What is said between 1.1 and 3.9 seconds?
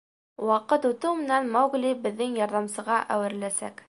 менән Маугли беҙҙең ярҙамсыға әүереләсәк.